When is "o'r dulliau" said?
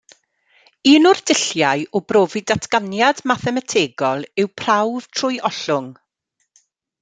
1.09-1.83